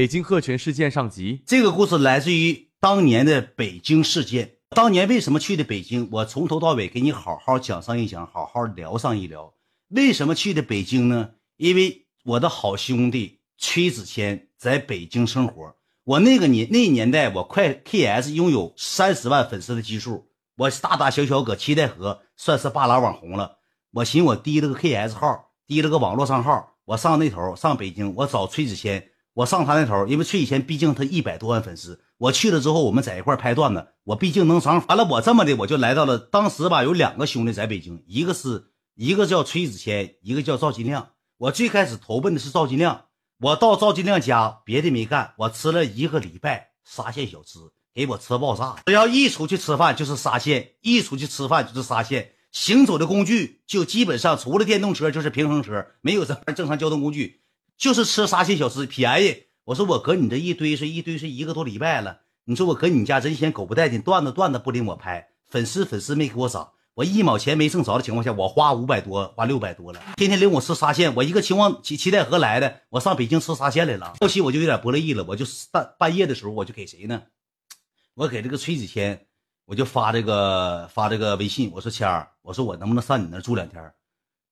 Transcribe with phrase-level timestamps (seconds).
[0.00, 1.42] 北京鹤泉事件上集。
[1.46, 4.54] 这个故事来自于当年的北京事件。
[4.70, 6.08] 当年为什么去的北京？
[6.10, 9.52] 我从头到尾给你好好讲上一讲，好好聊上一聊。
[9.88, 11.32] 为什么去的北京呢？
[11.58, 15.76] 因为我的好兄弟崔子谦在北京生活。
[16.04, 23.58] 我那个年那年代，我快 KS 拥有三十万粉丝的基数，我大大小小搁七台河算是半拉网红了。
[23.90, 29.09] 我寻我提了个 KS 号，提了个网络账号，我上那头上北京，我找崔子谦。
[29.34, 34.84] 我上他那头，因为崔以前毕竟他一百多万粉丝，我去了之后，我们在一块拍段子，我毕竟能上。
[34.88, 41.10] 完了，我这么的，我就来到了当时吧，有两个兄弟在北京，一个是一个叫崔子谦，一个叫赵金亮。
[41.38, 43.04] 我最开始投奔的是赵金亮，
[43.38, 47.58] 我到赵金亮家，别的没干，我吃了一个礼拜沙县小吃，
[47.94, 48.76] 给我吃爆炸。
[48.84, 57.39] 只要一出去吃饭就是沙县，一出去吃饭就是沙县，行走的工具就基本上除了电动车就是平衡车，没有什么正常交通工具。
[57.80, 77.22] 就是吃沙县小吃便宜，我说我搁你这一堆是一堆是一个多礼拜了，你说我搁你家真嫌狗不带劲，段子段子不领我拍，粉丝粉丝没给我涨，我一毛钱没挣着的情况下，我花五百多，花六百多了，天天领我吃沙县，我一个秦皇齐齐代河来的，我上北京吃沙县来了，后期我就有点不乐意了，我就半半夜的时候我就给谁呢？
[78.12, 79.24] 我给这个崔子谦，
[79.64, 83.90] 我就发这个发这个微信，我说谦儿，我说我能不能上你那住两天？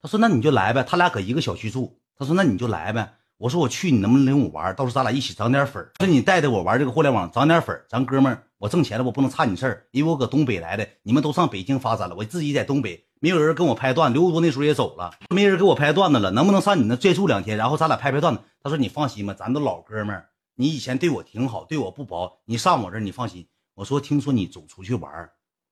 [0.00, 2.00] 他说那你就来呗，他俩搁一个小区住。
[2.22, 4.72] 他说：“那你就来呗。”我说：“我去，你能不能领我玩？
[4.76, 14.12] 到时候咱俩一起涨点粉说你带着我玩这个互联网，涨点粉咱哥们，我挣钱了，我不能差你事儿，因为我搁东北来的，你们都上北京发展了，我自己在东北，没有人跟我拍段。
[14.12, 16.30] 刘多那时候也走了，没人给我拍段子了。
[16.30, 20.22] 能不能上你那再住两天，然后咱俩拍拍段子？”他说：“你放心吧，咱都老哥们，
[20.54, 25.10] 你以前对我挺好，对我不薄，你上我这你放心。”我说：“听说你总出去玩，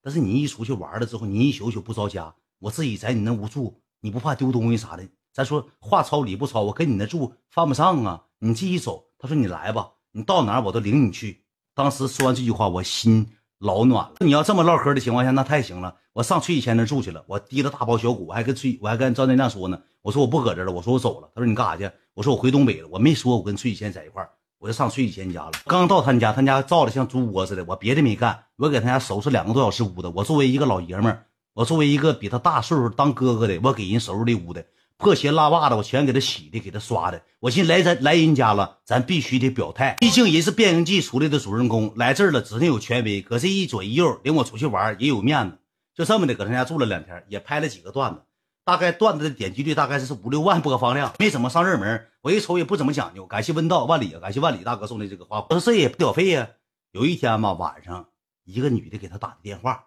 [0.02, 5.06] 但是你一出去玩了之后，你一宿宿不着家，我自己在你那屋住，你不怕丢东西啥的？”
[5.40, 8.24] 咱说话糙理不糙，我跟你那住犯不上啊！
[8.40, 9.04] 你自己走。
[9.18, 11.42] 他说你来吧，你到哪儿我都领你去。
[11.74, 13.26] 当时说完这句话，我心
[13.58, 14.16] 老暖了。
[14.20, 15.96] 你要这么唠嗑的情况下，那太行了。
[16.12, 19.80] 我上崔以前那住去了，我提了大包小鼓，我还跟崔，我还跟赵振亮说呢。
[20.02, 21.30] 我说我不搁这了，我说我走了。
[21.34, 21.90] 他说你干啥去？
[22.12, 22.88] 我说我回东北了。
[22.90, 24.22] 我没说我跟崔以前在一块
[24.58, 25.52] 我就上崔以前家了。
[25.64, 30.12] 刚到他家，他家造的像猪窝似的，我别的没干，我给他家收拾两个多小时屋子。
[30.14, 34.66] 我作为一个老爷们儿，我作为一个比他大岁数当哥哥的，我给人收拾的屋子。
[35.00, 37.22] 破鞋拉袜子，我全给他洗的，给他刷的。
[37.38, 39.96] 我寻思来咱来人家了，咱必须得表态。
[39.98, 43.22] 毕竟人是《变形记》出来的主人公，来这儿了，指定有权威。
[43.22, 45.58] 搁这一左一右，领我出去玩也有面子。
[45.94, 48.20] 就这么的，搁他家住了两天，也拍了几个段子，
[48.62, 52.06] 大概段子的点击率大概是五六万播放量，没怎么上热门。
[52.20, 53.24] 我一瞅也不怎么讲究。
[53.24, 55.38] 感谢问道万里啊，感谢万里大哥送的这个花。
[55.48, 56.46] 我说这也不屌费呀。
[56.92, 58.08] 有一天吧，晚上
[58.44, 59.86] 一个女的给他打的电话，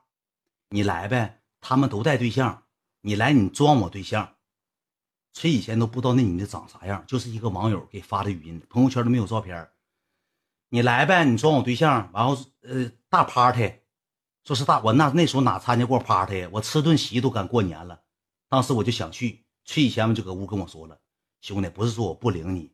[0.70, 2.64] 你来呗，他们都带对象，
[3.02, 4.30] 你来你装我对象。
[5.34, 9.68] 崔以前都不知道那女的长啥样，就是一个网友给发的语音，朋友圈都没有照片。
[10.70, 13.74] 你来呗，你装我对象，然后呃大 party，
[14.44, 16.50] 说是大我那那时候哪参加过 party 呀？
[16.52, 18.02] 我吃顿席都敢过年了。
[18.48, 21.00] 当时我就想去，崔以前就搁屋跟我说了，
[21.42, 22.72] 兄弟不是说我不领你，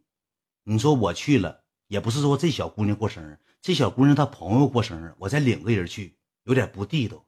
[0.63, 7.25] 你说我去了，也不是说这小姑娘过生日，这小姑娘她朋友过生日，我再领个人去，有点不地道。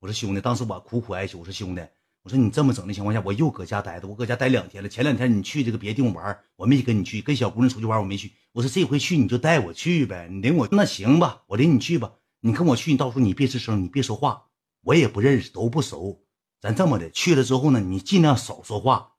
[0.00, 1.86] 我说兄弟，当时我苦苦哀求，我说兄弟。
[2.24, 4.06] 我说你这么整的情况下，我又搁家待着。
[4.06, 4.88] 我搁家待两天了。
[4.88, 8.30] 前两天你去这个别地方玩，我没跟你去，跟小姑娘出去玩，我没去。
[8.52, 12.12] 我说这回去你就带我去呗，你领我那行吧，我领你去吧。
[12.40, 14.44] 你跟我去，你到时候你别吱声，你别说话，
[14.82, 16.22] 我也不认识，都不熟。
[16.60, 19.14] 咱这么的去了之后呢，你尽量少说话，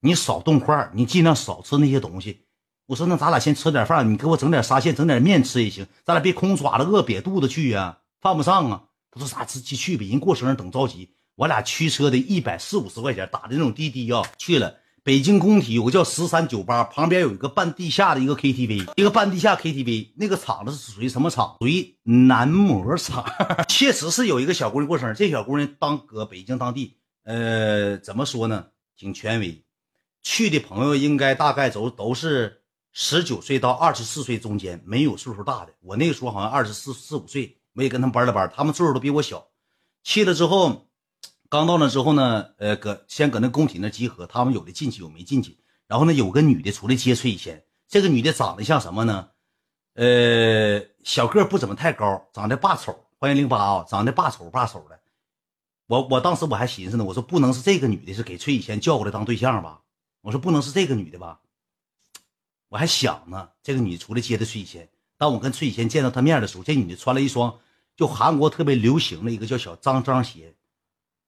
[0.00, 2.46] 你少动筷，你尽量少吃那些东西。
[2.86, 5.86] 我说那咱俩先吃点饭，你给我整点沙县，整点面吃也行。
[6.04, 8.84] 咱俩别空爪子饿瘪肚子去呀，犯不上啊。
[9.12, 9.44] 他说啥？
[9.44, 11.10] 自己去呗，人过生日等着急。
[11.38, 21.54] 我俩驱车的一百四五十块钱打的那种滴滴啊，去了北京工体有个叫十三酒吧，旁边有一个半地下的一个 KTV，一个半地下 KTV，那个厂子是属于什么厂？
[21.60, 23.24] 属于男模厂。
[23.70, 28.66] 确实是有一个小姑娘过生日，这小姑娘当搁北京当地，呃，怎么说呢？
[28.96, 29.62] 挺权威。
[30.24, 32.62] 去的朋友应该大概都都是
[32.92, 35.72] 十九岁到二十四岁中间，没有岁数大的。
[35.82, 39.46] 我那个时候好像二十四四五岁，我也跟他们班了班，他们岁数都比我小。
[40.02, 40.87] 去了之后。
[41.50, 45.58] 刚到那之后呢，呃，搁先搁那工体那集合，他们有的进去，有没进去。
[45.86, 49.30] 然后呢，有个女的出来接崔以前，这个女的长得像什么呢？
[49.94, 52.94] 呃，小个不怎么太高，长得霸丑。
[53.16, 55.00] 欢迎零八啊，长得霸丑霸丑的。
[55.86, 59.80] 我我当时我还寻思呢，我说不能是这个女的，是给崔以前叫过来当对象吧？
[60.20, 61.40] 我说不能是这个女的吧？
[62.68, 64.86] 我还想呢，这个女的出来接的崔以前。
[65.16, 67.58] 当我跟崔以前见到她面的时候，这女的穿了一双
[67.96, 70.54] 就韩国特别流行的一个叫小脏脏鞋。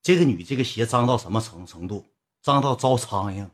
[0.03, 2.03] 这个女，这个鞋脏到什么程程度？
[2.41, 3.45] 脏到招苍蝇。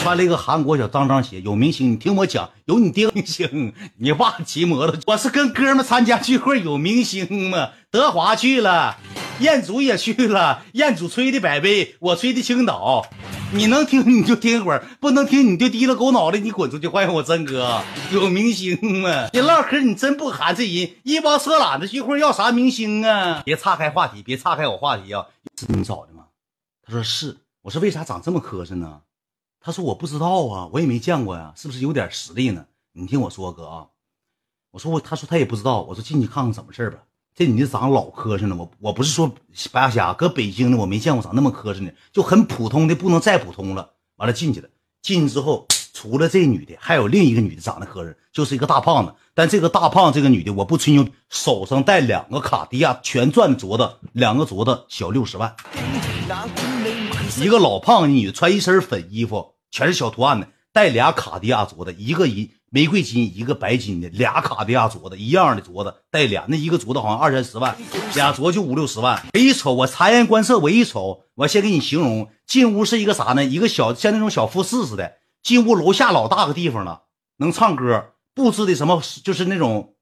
[0.00, 7.70] 穿了一个韩国小脏脏鞋，有明星，你听我讲，有你爹明星，你爸骑摩托，我是跟哥们参加聚会，有明星吗？
[7.88, 8.96] 德华去了，
[9.42, 13.04] 彦祖也去了，彦祖吹的百威，我吹的青岛，
[13.52, 16.86] 你能听你就听会儿，不能听你就低了狗脑袋，你滚出去！
[16.86, 19.28] 欢迎我真哥，有明星吗？
[19.32, 23.42] 你唠嗑你真不含这人，一帮色懒子聚会要啥明星啊？
[23.44, 25.26] 别岔开话题，别岔开我话题啊！
[25.58, 26.26] 是你找的吗？
[26.86, 29.00] 他说是，我说为啥长这么磕碜呢？
[29.60, 32.66] 他说我不知道啊，我也没见过呀，是不是有点实力呢？
[32.92, 33.86] 你听我说哥啊，
[34.70, 36.98] 我说我，他说他也不知道，我说进去看看怎么事吧。
[37.34, 39.34] 这女的长老磕碜了，我我不是说
[39.72, 43.92] 白瞎瞎，搁北京的，我没见过长那么磕碜的，就很普通的，不能再普通了。
[44.16, 44.68] 完了进去了，
[45.00, 49.14] 进去之后，除了这女的，还有另一个女的长得磕碜，就是一个大胖子。
[49.34, 55.56] 但这个大胖这个女的，我不吹牛，手上戴两个卡地亚全钻镯子，两个镯子小六十万。
[57.40, 67.76] 一个老胖女，穿一身粉衣服，全是小图案的，戴俩卡地亚镯子，一个一玫瑰金，一个白金的，俩卡地亚镯子，一样的镯子，带俩，那一个镯子好像二三十万，
[68.16, 69.22] 俩镯就五六十万。
[69.34, 73.44] 我一瞅，我察言观色，我一瞅，我先给你形容，进屋是一个啥呢？
[73.44, 77.02] 一个小像那种小复式似的，进屋楼下老大个地方了，
[77.36, 79.94] 能唱歌，布置的什么就是那种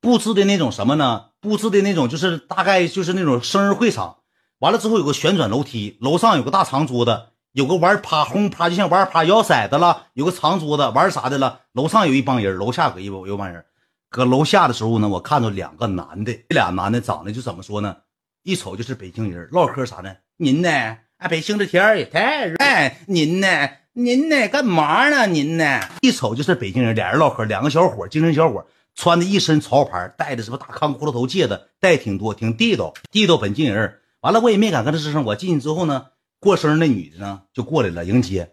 [0.00, 1.30] 布置的那种什么呢？
[1.40, 4.18] 布置的那种就是大概就是那种生日会场。
[4.60, 7.24] 完了之后有个旋转楼梯，楼上有个大长桌子，
[7.56, 11.60] 有个玩趴轰趴，就像玩趴摇骰子了，有个长桌子玩啥的了。
[11.72, 13.64] 楼上有一帮人，楼下搁一有帮人。
[14.10, 17.96] 搁楼下的时候呢，我看到两个男的，这俩男的长得就怎么说呢？
[18.42, 20.14] 一瞅就是北京人，唠嗑啥呢？
[20.36, 20.68] 您呢？
[21.16, 22.56] 哎，北京这天也太热。
[22.58, 23.70] 哎，您呢？
[23.94, 24.48] 您呢？
[24.48, 25.26] 干嘛呢？
[25.26, 25.80] 您呢？
[26.02, 34.00] 一瞅就是北京人，俩人唠嗑，两个小伙，精神小伙，穿的一身潮牌，戴的什么大康骷髅头戒指，戴挺多，挺地道，地道本京人。
[34.20, 35.24] 完了，我也没敢跟他吱声。
[35.24, 36.06] 我进去之后呢，
[36.46, 38.52] 过生日那女的呢就过来了迎接。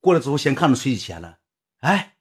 [0.00, 1.38] 过来之后，先看着崔子谦了。
[1.80, 2.16] 哎，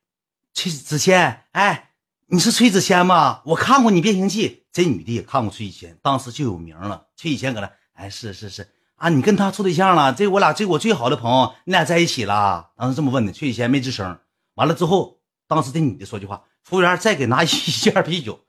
[0.53, 1.92] 崔子谦，哎，
[2.27, 3.42] 你是崔子谦吗？
[3.44, 4.50] 我看过你《变形记》。
[4.71, 7.07] 这女的也看过崔子谦，当时就有名了。
[7.18, 10.13] 崔子谦搁那，哎，是是是啊，你跟他处对象了？
[10.13, 12.71] 这我俩，这我最好的朋友，你俩在一起了？
[12.77, 14.18] 当时这么问的，崔子谦没吱声。
[14.53, 18.39] 完了之后，当时这女的说句话：“服务员，再给拿一件啤酒。”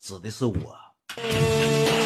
[0.00, 0.76] 指的是我。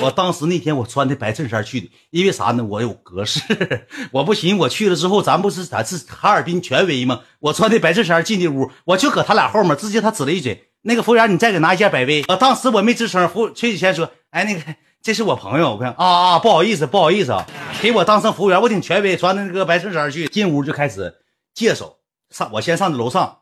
[0.03, 2.65] 我当时那天我穿的白衬衫去的，因为啥呢？
[2.65, 3.41] 我有格式，
[4.13, 4.59] 我不行。
[4.59, 7.23] 我去了之后，咱不是咱是哈尔滨权威吗？
[7.39, 13.29] 我穿的白衬衫进的屋，我就搁他俩后面，直接他指了一嘴：“那个服务员，你再给拿一件百威。”啊，当时我没吱声。
[13.29, 17.47] 服崔子谦说：“哎，那个这是我朋友。”我看啊啊，不好意思，不好意思啊，
[17.81, 18.61] 给我当成服务员。
[18.61, 21.15] 我挺权威，穿的那个白衬衫去，进屋就开始
[21.55, 21.97] 介绍。
[22.31, 23.39] 上我先上楼上，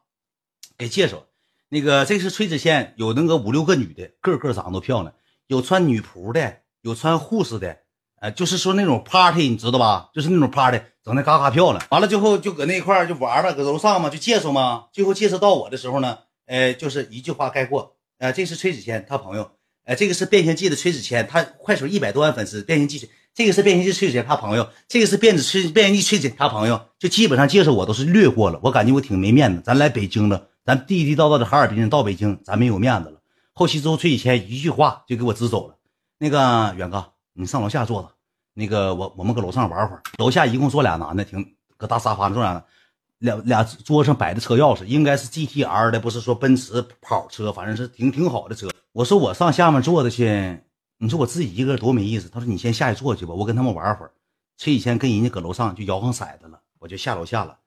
[0.76, 1.24] 给介绍。
[1.68, 5.14] 那个这是崔子谦，有那个五六个女的，个个长得都漂亮。
[5.50, 7.78] 有穿女仆的，有穿护士的，
[8.20, 10.08] 呃，就是说那种 party，你知道吧？
[10.14, 11.84] 就是那种 party，整的嘎嘎漂亮。
[11.90, 14.84] 完了之后就搁那块就玩吧，搁楼上嘛，就介绍嘛。
[14.92, 19.50] 最后介绍到我的时候呢，呃，就是一句话概括，呃，这是崔子谦他朋友，
[19.86, 22.62] 呃，这个是变形记的崔子谦，他快手一百多万粉丝。
[22.62, 28.60] 变形记，这个是变形记崔子谦他朋友，这个是变子崔变形记崔子谦他朋友，就基本上介绍我都是略过了。
[28.62, 33.19] 我感觉我挺没面子，咱来北京了，咱地地道道的哈尔滨人到北京，咱没有面子了。
[33.60, 35.76] 后期之后，崔以谦一句话就给我支走了。
[36.16, 38.10] 那个远哥，你上楼下坐着。
[38.54, 40.00] 那个我我们搁楼上玩会儿。
[40.16, 42.64] 楼下一共坐俩男的，挺搁大沙发上坐俩，
[43.18, 48.70] 两俩桌上摆的车钥匙，应该是 GTR 的，不是说奔驰跑车，反正是挺挺好的车。
[48.92, 50.58] 我说我上下面坐着去，
[50.96, 52.30] 你说我自己一个人多没意思。
[52.30, 54.12] 他说你先下去坐去吧，我跟他们玩会儿。
[54.56, 57.58] 崔以谦跟人家搁楼上就摇晃骰子了，我就下楼下了。